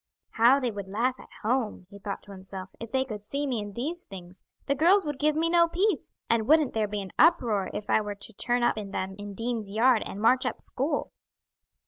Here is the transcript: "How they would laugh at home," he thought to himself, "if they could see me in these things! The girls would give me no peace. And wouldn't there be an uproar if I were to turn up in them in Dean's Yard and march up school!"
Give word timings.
"How 0.31 0.59
they 0.59 0.71
would 0.71 0.87
laugh 0.87 1.19
at 1.19 1.29
home," 1.43 1.85
he 1.91 1.99
thought 1.99 2.23
to 2.23 2.31
himself, 2.31 2.73
"if 2.79 2.91
they 2.91 3.05
could 3.05 3.23
see 3.23 3.45
me 3.45 3.59
in 3.59 3.73
these 3.73 4.03
things! 4.05 4.43
The 4.65 4.73
girls 4.73 5.05
would 5.05 5.19
give 5.19 5.35
me 5.35 5.47
no 5.47 5.67
peace. 5.67 6.09
And 6.27 6.47
wouldn't 6.47 6.73
there 6.73 6.87
be 6.87 7.01
an 7.03 7.11
uproar 7.19 7.69
if 7.71 7.87
I 7.87 8.01
were 8.01 8.15
to 8.15 8.33
turn 8.33 8.63
up 8.63 8.79
in 8.79 8.89
them 8.89 9.13
in 9.19 9.35
Dean's 9.35 9.69
Yard 9.69 10.01
and 10.03 10.19
march 10.19 10.43
up 10.43 10.59
school!" 10.59 11.11